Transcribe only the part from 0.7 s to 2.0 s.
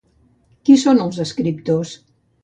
són els escriptors?